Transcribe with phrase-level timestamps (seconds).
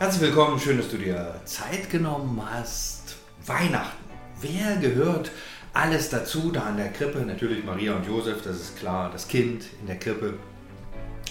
[0.00, 3.14] Herzlich willkommen, schön, dass du dir Zeit genommen hast.
[3.46, 4.04] Weihnachten.
[4.40, 5.30] Wer gehört
[5.72, 7.20] alles dazu da an der Krippe?
[7.20, 9.12] Natürlich Maria und Josef, das ist klar.
[9.12, 10.34] Das Kind in der Krippe.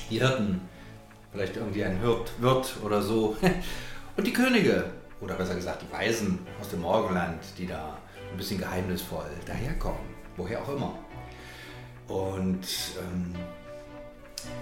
[0.09, 0.61] Die Hirten,
[1.33, 3.35] vielleicht irgendwie ein Hirt, Wirt oder so.
[4.15, 4.85] Und die Könige,
[5.19, 7.97] oder besser gesagt die Weisen aus dem Morgenland, die da
[8.31, 9.99] ein bisschen geheimnisvoll daherkommen.
[10.37, 10.97] Woher auch immer.
[12.07, 12.65] Und
[12.97, 13.35] ähm,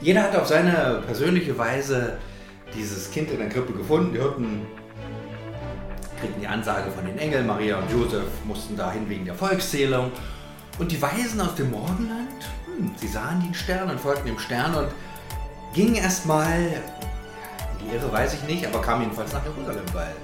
[0.02, 2.18] jeder hat auf seine persönliche Weise
[2.75, 4.14] dieses Kind in der Krippe gefunden.
[4.14, 4.66] Die Hirten
[6.20, 7.47] kriegten die Ansage von den Engeln.
[7.47, 10.11] Maria und Josef mussten dahin wegen der Volkszählung.
[10.80, 12.30] Und die Weisen aus dem Morgenland,
[12.66, 14.88] hm, sie sahen den Stern und folgten dem Stern und
[15.74, 20.16] gingen erstmal, in die Irre weiß ich nicht, aber kamen jedenfalls nach Jerusalem, weil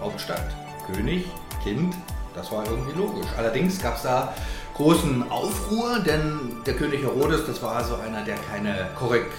[0.00, 0.54] Hauptstadt,
[0.92, 1.26] König,
[1.62, 1.94] Kind,
[2.34, 3.26] das war irgendwie logisch.
[3.36, 4.34] Allerdings gab es da
[4.74, 9.32] großen Aufruhr, denn der König Herodes, das war so einer, der keine korrekt,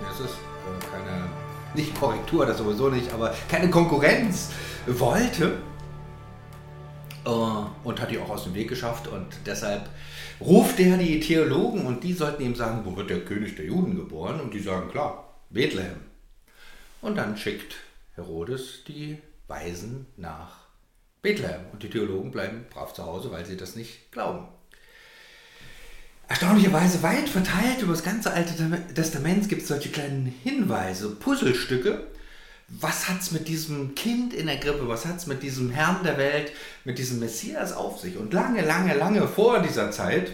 [0.00, 0.32] wie ist es?
[0.32, 1.28] Äh, keine,
[1.74, 4.50] nicht Korrektur, das sowieso nicht, aber keine Konkurrenz
[4.86, 5.58] wollte
[7.24, 9.88] äh, und hat die auch aus dem Weg geschafft und deshalb
[10.40, 13.96] ruft er die Theologen und die sollten ihm sagen, wo wird der König der Juden
[13.96, 14.40] geboren?
[14.40, 16.00] Und die sagen, klar, Bethlehem.
[17.00, 17.76] Und dann schickt
[18.14, 20.66] Herodes die Weisen nach
[21.20, 24.48] Bethlehem und die Theologen bleiben brav zu Hause, weil sie das nicht glauben
[26.32, 28.54] erstaunlicherweise weit verteilt über das ganze Alte
[28.94, 32.06] Testament gibt es solche kleinen Hinweise, Puzzlestücke.
[32.68, 36.02] Was hat es mit diesem Kind in der Grippe, was hat es mit diesem Herrn
[36.02, 36.52] der Welt,
[36.84, 38.16] mit diesem Messias auf sich?
[38.16, 40.32] Und lange, lange, lange vor dieser Zeit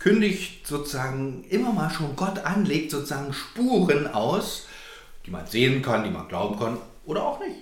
[0.00, 4.66] kündigt sozusagen immer mal schon Gott an, legt sozusagen Spuren aus,
[5.24, 7.60] die man sehen kann, die man glauben kann oder auch nicht.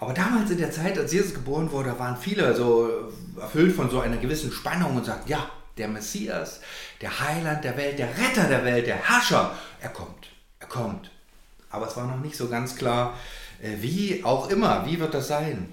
[0.00, 3.10] Aber damals in der Zeit, als Jesus geboren wurde, waren viele so
[3.40, 6.60] erfüllt von so einer gewissen Spannung und sagten, ja, der Messias,
[7.00, 9.56] der Heiland der Welt, der Retter der Welt, der Herrscher.
[9.80, 10.28] Er kommt,
[10.60, 11.10] er kommt.
[11.70, 13.14] Aber es war noch nicht so ganz klar,
[13.62, 15.72] äh, wie auch immer, wie wird das sein?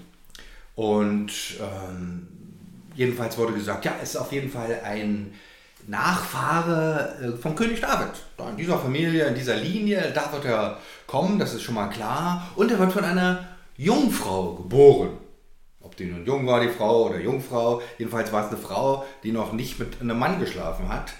[0.74, 2.26] Und ähm,
[2.94, 5.34] jedenfalls wurde gesagt, ja, es ist auf jeden Fall ein
[5.86, 8.10] Nachfahre äh, vom König David.
[8.50, 12.50] In dieser Familie, in dieser Linie, da wird er kommen, das ist schon mal klar.
[12.56, 15.18] Und er wird von einer Jungfrau geboren
[16.02, 17.82] die nun jung war, die Frau oder Jungfrau.
[17.98, 21.12] Jedenfalls war es eine Frau, die noch nicht mit einem Mann geschlafen hat.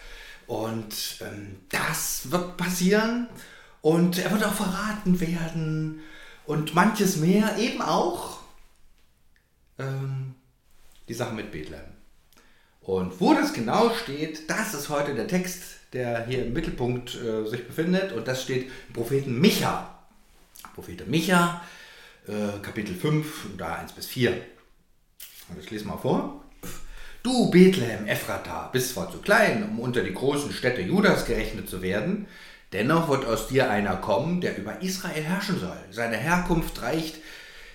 [0.47, 3.29] Und ähm, das wird passieren.
[3.81, 6.01] Und er wird auch verraten werden.
[6.45, 8.41] Und manches mehr, eben auch
[9.79, 10.35] ähm,
[11.09, 11.81] die Sache mit Bethlehem.
[12.81, 15.63] Und wo das genau steht, das ist heute der Text,
[15.93, 18.13] der hier im Mittelpunkt äh, sich befindet.
[18.13, 19.89] Und das steht im Propheten Micha.
[20.75, 21.63] Prophet Micha,
[22.27, 24.41] äh, Kapitel 5, da 1 bis 4.
[25.61, 26.43] Ich lese mal vor.
[27.23, 31.81] Du Bethlehem Ephrata bist zwar zu klein, um unter die großen Städte Judas gerechnet zu
[31.81, 32.27] werden,
[32.73, 35.79] dennoch wird aus dir einer kommen, der über Israel herrschen soll.
[35.91, 37.19] Seine Herkunft reicht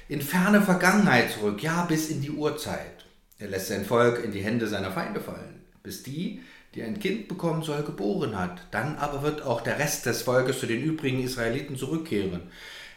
[0.09, 3.05] in ferne Vergangenheit zurück, ja bis in die Urzeit.
[3.39, 6.41] Er lässt sein Volk in die Hände seiner Feinde fallen, bis die,
[6.75, 8.67] die ein Kind bekommen soll, geboren hat.
[8.71, 12.41] Dann aber wird auch der Rest des Volkes zu den übrigen Israeliten zurückkehren.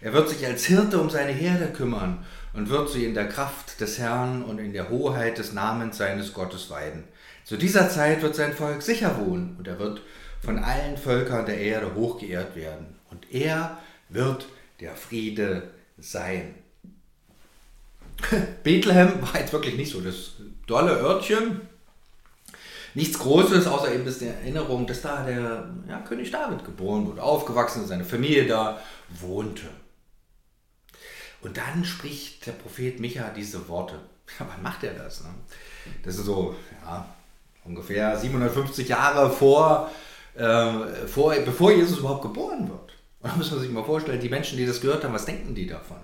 [0.01, 2.25] Er wird sich als Hirte um seine Herde kümmern
[2.55, 6.33] und wird sie in der Kraft des Herrn und in der Hoheit des Namens seines
[6.33, 7.05] Gottes weiden.
[7.45, 10.01] Zu dieser Zeit wird sein Volk sicher wohnen und er wird
[10.43, 12.97] von allen Völkern der Erde hochgeehrt werden.
[13.11, 13.79] Und er
[14.09, 14.47] wird
[14.81, 16.55] der Friede sein.
[18.63, 20.33] Bethlehem war jetzt wirklich nicht so das
[20.67, 21.61] dolle Örtchen.
[22.95, 27.83] Nichts Großes, außer eben die Erinnerung, dass da der ja, König David geboren wurde, aufgewachsen
[27.83, 28.81] ist, seine Familie da
[29.21, 29.69] wohnte.
[31.43, 33.95] Und dann spricht der Prophet Micha diese Worte.
[34.39, 35.25] Ja, wann macht er das?
[35.25, 35.31] Ne?
[36.05, 37.05] Das ist so ja,
[37.65, 39.91] ungefähr 750 Jahre vor,
[40.37, 42.93] äh, vor, bevor Jesus überhaupt geboren wird.
[43.21, 45.53] Und da muss man sich mal vorstellen, die Menschen, die das gehört haben, was denken
[45.53, 45.97] die davon?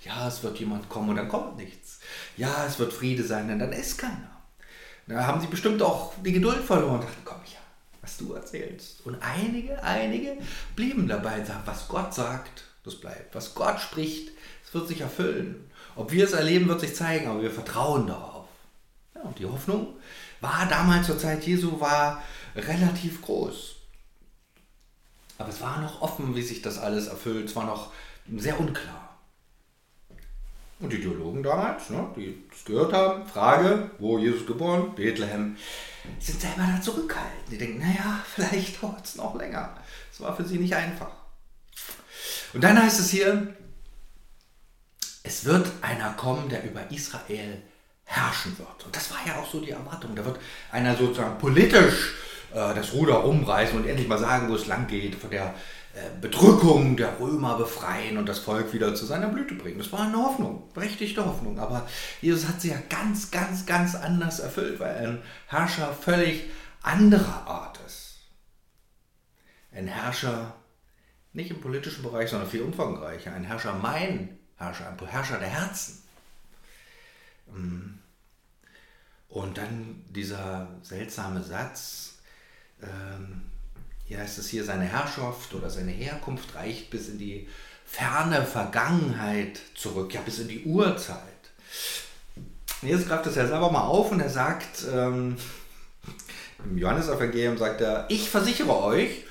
[0.00, 2.00] Ja, es wird jemand kommen und dann kommt nichts.
[2.38, 4.30] Ja, es wird Friede sein und dann ist keiner.
[5.06, 7.58] Da haben sie bestimmt auch die Geduld verloren und dachten, komm ja,
[8.02, 9.04] was du erzählst.
[9.04, 10.38] Und einige, einige
[10.74, 13.34] blieben dabei und sagen, was Gott sagt, das bleibt.
[13.34, 14.30] Was Gott spricht,
[14.64, 15.70] es wird sich erfüllen.
[15.94, 18.46] Ob wir es erleben, wird sich zeigen, aber wir vertrauen darauf.
[19.14, 19.96] Ja, und die Hoffnung
[20.40, 22.22] war damals zur Zeit Jesu war
[22.54, 23.76] relativ groß.
[25.38, 27.46] Aber es war noch offen, wie sich das alles erfüllt.
[27.46, 27.92] Es war noch
[28.36, 29.18] sehr unklar.
[30.78, 34.94] Und die Theologen damals, ne, die das gehört haben, Frage, wo Jesus geboren?
[34.94, 35.56] Bethlehem,
[36.18, 37.50] sind selber da zurückhaltend.
[37.50, 39.74] Die denken, naja, vielleicht dauert es noch länger.
[40.12, 41.25] Es war für sie nicht einfach.
[42.52, 43.54] Und dann heißt es hier,
[45.22, 47.62] es wird einer kommen, der über Israel
[48.04, 48.84] herrschen wird.
[48.84, 50.14] Und das war ja auch so die Erwartung.
[50.14, 50.38] Da wird
[50.70, 52.14] einer sozusagen politisch
[52.52, 55.54] äh, das Ruder umreißen und endlich mal sagen, wo es lang geht, von der
[55.94, 59.78] äh, Bedrückung der Römer befreien und das Volk wieder zu seiner Blüte bringen.
[59.78, 61.58] Das war eine Hoffnung, berechtigte Hoffnung.
[61.58, 61.88] Aber
[62.20, 66.44] Jesus hat sie ja ganz, ganz, ganz anders erfüllt, weil ein Herrscher völlig
[66.82, 68.18] anderer Art ist.
[69.72, 70.54] Ein Herrscher
[71.36, 73.32] nicht im politischen Bereich, sondern viel umfangreicher.
[73.32, 76.02] Ein Herrscher, mein Herrscher, ein Herrscher der Herzen.
[77.52, 77.98] Mm.
[79.28, 82.14] Und dann dieser seltsame Satz,
[82.82, 83.42] ähm,
[84.06, 87.48] hier heißt es hier, seine Herrschaft oder seine Herkunft reicht bis in die
[87.84, 91.20] ferne Vergangenheit zurück, ja bis in die Urzeit.
[92.80, 95.36] Jesus greift das ja selber mal auf und er sagt, ähm,
[96.64, 99.25] im Johannesevangelium sagt er, ich versichere euch,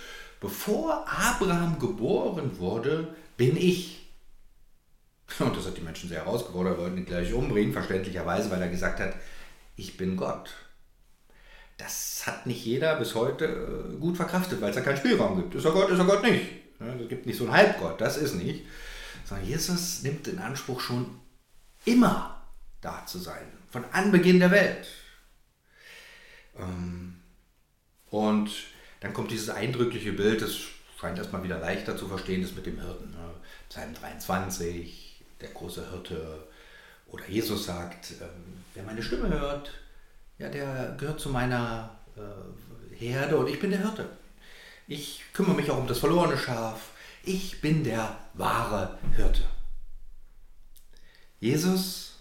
[0.46, 4.08] bevor Abraham geboren wurde, bin ich.
[5.40, 9.00] Und das hat die Menschen sehr herausgefordert, wollten ihn gleich umbringen, verständlicherweise, weil er gesagt
[9.00, 9.16] hat,
[9.76, 10.54] ich bin Gott.
[11.78, 15.56] Das hat nicht jeder bis heute äh, gut verkraftet, weil es ja keinen Spielraum gibt.
[15.56, 16.46] Ist er Gott, ist er Gott nicht.
[16.80, 18.66] Es gibt nicht so einen Halbgott, das ist nicht.
[19.26, 21.20] Sondern Jesus nimmt in Anspruch schon
[21.86, 22.44] immer
[22.82, 24.88] da zu sein, von Anbeginn der Welt.
[26.56, 27.16] Ähm,
[28.12, 28.75] und
[29.06, 30.58] dann kommt dieses eindrückliche Bild, das
[31.00, 33.12] scheint erstmal wieder leichter zu verstehen, das mit dem Hirten.
[33.12, 33.30] Ne?
[33.70, 36.48] Psalm 23, der große Hirte.
[37.10, 39.70] Oder Jesus sagt, ähm, wer meine Stimme hört,
[40.40, 44.10] ja, der gehört zu meiner äh, Herde und ich bin der Hirte.
[44.88, 46.90] Ich kümmere mich auch um das verlorene Schaf.
[47.22, 49.44] Ich bin der wahre Hirte.
[51.40, 52.16] Jesus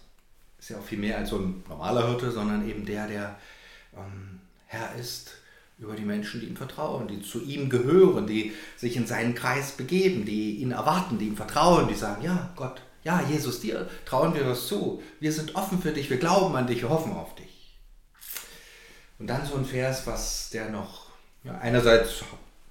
[0.59, 3.39] ist ja auch viel mehr als so ein normaler Hirte, sondern eben der, der
[3.97, 5.39] ähm, Herr ist
[5.79, 9.73] über die Menschen, die ihm vertrauen, die zu ihm gehören, die sich in seinen Kreis
[9.73, 14.35] begeben, die ihn erwarten, die ihm vertrauen, die sagen, ja Gott, ja Jesus, dir trauen
[14.35, 15.03] wir was zu.
[15.21, 17.79] Wir sind offen für dich, wir glauben an dich, wir hoffen auf dich.
[19.19, 21.11] Und dann so ein Vers, was der noch
[21.45, 22.25] ja, einerseits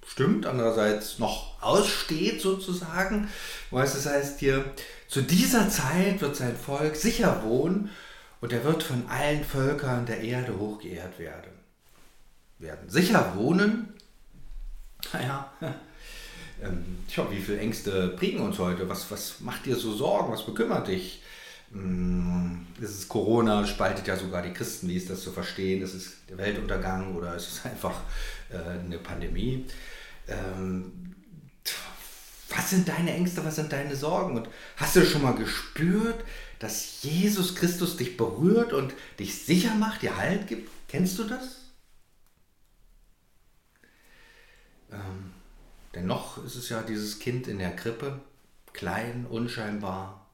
[0.05, 3.29] stimmt, andererseits noch aussteht sozusagen,
[3.69, 4.65] wo es heißt hier,
[5.07, 7.89] zu dieser Zeit wird sein Volk sicher wohnen
[8.41, 11.62] und er wird von allen Völkern der Erde hochgeehrt werden.
[12.63, 12.89] Werden.
[12.89, 13.93] Sicher wohnen,
[15.11, 15.51] naja,
[16.63, 18.87] ähm, tja, wie viele Ängste prägen uns heute?
[18.89, 20.31] Was, was macht dir so Sorgen?
[20.31, 21.21] Was bekümmert dich?
[21.71, 25.81] Mm, ist es Corona, spaltet ja sogar die Christen, wie ist das zu verstehen?
[25.81, 27.99] Ist es der Weltuntergang oder ist es einfach
[28.49, 29.65] äh, eine Pandemie?
[30.27, 30.91] Ähm,
[32.55, 34.37] was sind deine Ängste, was sind deine Sorgen?
[34.37, 36.23] Und hast du schon mal gespürt,
[36.59, 40.69] dass Jesus Christus dich berührt und dich sicher macht, dir Halt gibt?
[40.87, 41.62] Kennst du das?
[44.93, 45.33] Ähm,
[45.93, 48.19] denn noch ist es ja dieses Kind in der Krippe,
[48.71, 50.27] klein, unscheinbar,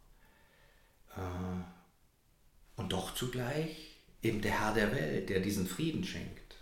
[1.15, 6.55] äh, und doch zugleich eben der Herr der Welt, der diesen Frieden schenkt.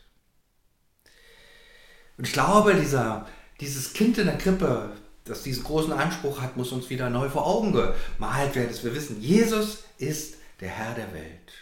[2.18, 3.28] Und ich glaube, dieser,
[3.60, 4.96] dieses Kind in der Krippe,
[5.26, 8.96] das diesen großen Anspruch hat, muss uns wieder neu vor Augen gemalt werden, dass wir
[8.96, 11.54] wissen, Jesus ist der Herr der Welt.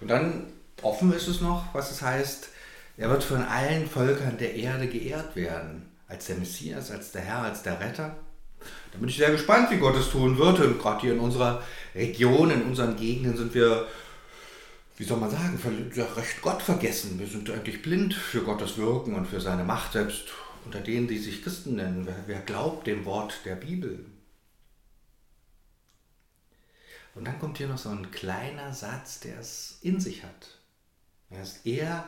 [0.00, 0.52] Und dann
[0.82, 2.48] offen ist es noch, was es heißt,
[3.00, 7.38] er wird von allen Völkern der Erde geehrt werden, als der Messias, als der Herr,
[7.38, 8.14] als der Retter.
[8.92, 10.60] Da bin ich sehr gespannt, wie Gott es tun wird.
[10.60, 11.62] Und gerade hier in unserer
[11.94, 13.88] Region, in unseren Gegenden sind wir,
[14.98, 15.58] wie soll man sagen,
[15.96, 17.18] recht Gott vergessen.
[17.18, 20.24] Wir sind eigentlich blind für Gottes Wirken und für seine Macht, selbst
[20.66, 22.06] unter denen, die sich Christen nennen.
[22.26, 24.04] Wer, glaubt dem Wort der Bibel?
[27.14, 30.58] Und dann kommt hier noch so ein kleiner Satz, der es in sich hat.
[31.30, 32.06] Er, ist, er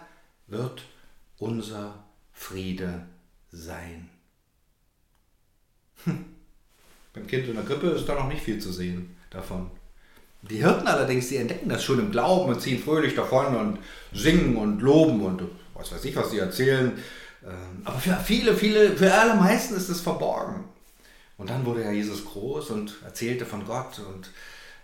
[0.53, 0.85] wird
[1.39, 3.07] unser Friede
[3.51, 4.09] sein.
[6.05, 6.25] Hm.
[7.13, 9.71] Beim Kind in der Krippe ist da noch nicht viel zu sehen davon.
[10.43, 13.79] Die Hirten allerdings, die entdecken das schon im Glauben und ziehen fröhlich davon und
[14.13, 15.43] singen und loben und
[15.75, 16.99] was weiß ich, was sie erzählen.
[17.45, 20.65] Ähm, aber für viele, viele, für alle meisten ist es verborgen.
[21.39, 24.31] Und dann wurde ja Jesus groß und erzählte von Gott und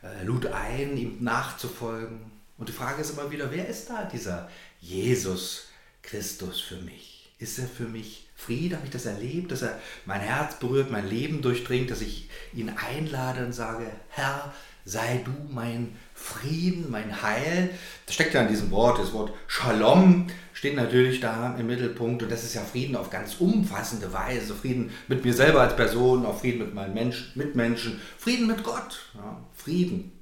[0.03, 2.38] äh, lud ein, ihm nachzufolgen.
[2.59, 4.51] Und die Frage ist immer wieder, wer ist da dieser
[4.81, 5.69] Jesus
[6.03, 7.31] Christus für mich?
[7.39, 11.09] Ist er für mich Friede, habe ich das erlebt, dass er mein Herz berührt, mein
[11.09, 14.53] Leben durchdringt, dass ich ihn einlade und sage, Herr,
[14.85, 17.71] sei du mein Frieden, mein Heil.
[18.07, 22.33] Das steckt ja in diesem Wort, das Wort Shalom steht natürlich da im Mittelpunkt und
[22.33, 24.55] das ist ja Frieden auf ganz umfassende Weise.
[24.55, 29.13] Frieden mit mir selber als Person, auch Frieden mit meinen Mensch, Mitmenschen, Frieden mit Gott,
[29.15, 30.13] ja, Frieden.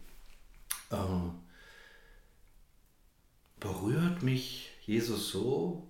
[0.90, 0.96] Äh,
[3.66, 5.86] berührt mich Jesus so,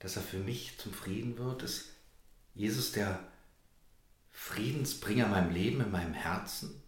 [0.00, 1.62] dass er für mich zum Frieden wird?
[1.62, 1.90] Ist
[2.54, 3.20] Jesus der
[4.32, 6.82] Friedensbringer in meinem Leben, in meinem Herzen?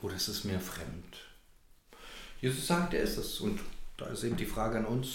[0.00, 1.16] Oder ist es mir fremd?
[2.40, 3.40] Jesus sagt, er ist es.
[3.40, 3.60] Und
[3.96, 5.08] da ist eben die Frage an uns,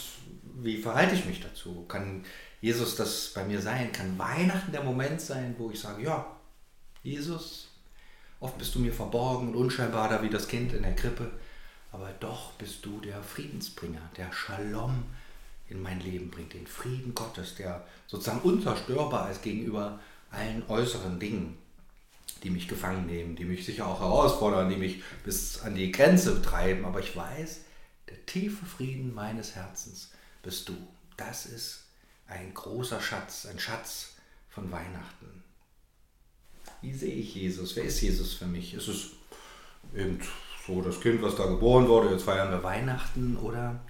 [0.62, 1.86] wie verhalte ich mich dazu?
[1.88, 2.24] Kann
[2.62, 3.92] Jesus das bei mir sein?
[3.92, 6.36] Kann Weihnachten der Moment sein, wo ich sage, ja,
[7.02, 7.70] Jesus,
[8.40, 11.32] oft bist du mir verborgen und unscheinbar da wie das Kind in der Krippe,
[11.96, 15.06] aber doch bist du der Friedensbringer, der Shalom
[15.70, 20.00] in mein Leben bringt, den Frieden Gottes, der sozusagen unzerstörbar ist gegenüber
[20.30, 21.58] allen äußeren Dingen,
[22.44, 26.42] die mich gefangen nehmen, die mich sicher auch herausfordern, die mich bis an die Grenze
[26.42, 26.84] treiben.
[26.84, 27.62] Aber ich weiß,
[28.10, 30.12] der tiefe Frieden meines Herzens
[30.44, 30.76] bist du.
[31.16, 31.86] Das ist
[32.28, 34.16] ein großer Schatz, ein Schatz
[34.50, 35.44] von Weihnachten.
[36.82, 37.78] Wie sehe ich Jesus?
[37.78, 38.74] Wer ist Jesus für mich?
[38.74, 39.12] Ist es
[39.96, 40.20] eben
[40.66, 43.38] so das Kind, was da geboren wurde, jetzt feiern wir Weihnachten?
[43.38, 43.82] Oder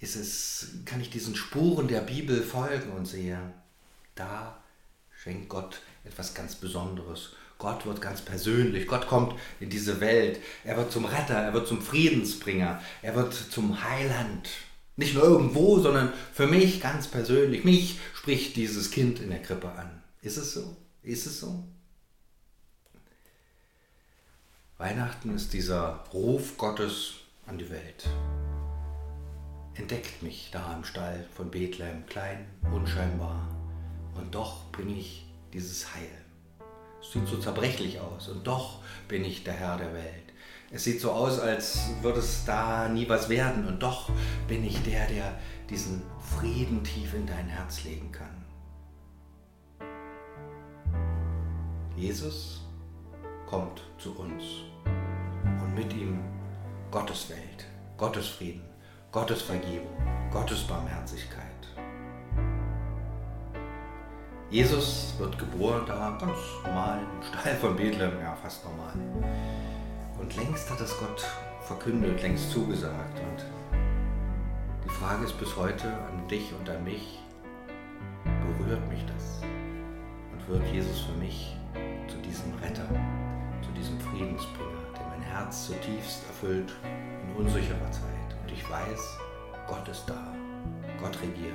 [0.00, 3.38] ist es, kann ich diesen Spuren der Bibel folgen und sehe,
[4.14, 4.56] da
[5.22, 7.30] schenkt Gott etwas ganz Besonderes.
[7.58, 11.68] Gott wird ganz persönlich, Gott kommt in diese Welt, er wird zum Retter, er wird
[11.68, 14.48] zum Friedensbringer, er wird zum Heiland.
[14.96, 17.64] Nicht nur irgendwo, sondern für mich ganz persönlich.
[17.64, 20.02] Mich spricht dieses Kind in der Krippe an.
[20.22, 20.76] Ist es so?
[21.02, 21.64] Ist es so?
[24.80, 28.08] Weihnachten ist dieser Ruf Gottes an die Welt.
[29.74, 33.46] Entdeckt mich da im Stall von Bethlehem, klein, unscheinbar,
[34.14, 36.24] und doch bringe ich dieses Heil.
[36.98, 40.32] Es sieht so zerbrechlich aus und doch bin ich der Herr der Welt.
[40.70, 44.08] Es sieht so aus, als würde es da nie was werden und doch
[44.48, 46.00] bin ich der, der diesen
[46.38, 48.46] Frieden tief in dein Herz legen kann.
[51.98, 52.59] Jesus
[53.50, 54.44] kommt zu uns
[55.44, 56.20] und mit ihm
[56.92, 57.66] Gottes Welt,
[57.98, 58.62] Gottes Frieden,
[59.10, 59.96] Gottes Vergebung,
[60.30, 61.44] Gottes Barmherzigkeit.
[64.50, 68.94] Jesus wird geboren da, ganz normal, im Stall von Bethlehem, ja, fast normal.
[70.20, 71.26] Und längst hat das Gott
[71.62, 73.18] verkündet, längst zugesagt.
[73.18, 73.44] Und
[74.84, 77.18] die Frage ist bis heute an dich und an mich,
[78.24, 79.42] berührt mich das?
[80.32, 81.56] Und wird Jesus für mich
[82.08, 82.88] zu diesem Retter,
[84.20, 88.36] Friedensbringer, der mein Herz zutiefst erfüllt in unsicherer Zeit?
[88.42, 89.16] Und ich weiß,
[89.66, 90.34] Gott ist da,
[91.00, 91.54] Gott regiert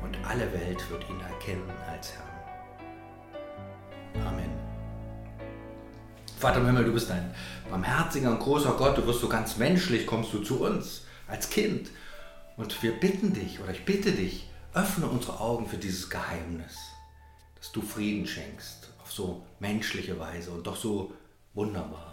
[0.00, 2.28] und alle Welt wird ihn erkennen als Herrn.
[4.24, 4.50] Amen.
[6.38, 7.34] Vater im Himmel, du bist ein
[7.68, 11.90] barmherziger und großer Gott, du wirst so ganz menschlich, kommst du zu uns als Kind.
[12.56, 16.76] Und wir bitten dich, oder ich bitte dich, öffne unsere Augen für dieses Geheimnis,
[17.56, 21.12] dass du Frieden schenkst, auf so menschliche Weise und doch so
[21.54, 22.12] wunderbar.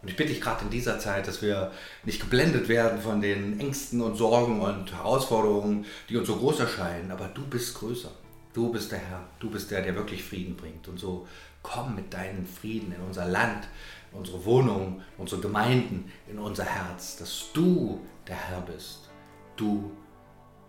[0.00, 1.72] Und ich bitte dich gerade in dieser Zeit, dass wir
[2.04, 7.10] nicht geblendet werden von den Ängsten und Sorgen und Herausforderungen, die uns so groß erscheinen,
[7.10, 8.10] aber du bist größer.
[8.52, 10.88] Du bist der Herr, du bist der, der wirklich Frieden bringt.
[10.88, 11.26] Und so
[11.62, 13.68] komm mit deinem Frieden in unser Land,
[14.12, 19.10] in unsere Wohnungen, unsere Gemeinden, in unser Herz, dass du der Herr bist.
[19.56, 19.90] Du,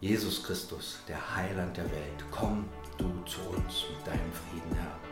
[0.01, 2.25] Jesus Christus, der Heiland der Welt.
[2.31, 2.65] Komm
[2.97, 5.08] du zu uns mit deinem Frieden, Herr.